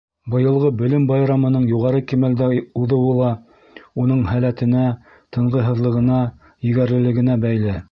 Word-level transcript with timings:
Быйылғы 0.35 0.69
Белем 0.77 1.03
байрамының 1.11 1.67
юғары 1.71 1.99
кимәлдә 2.11 2.47
уҙыуы 2.83 3.13
ла 3.19 3.29
уның 4.05 4.25
һәләтенә, 4.31 4.89
тынғыһыҙлығына, 5.37 6.21
егәрлелегенә 6.73 7.41
бәйле. 7.49 7.79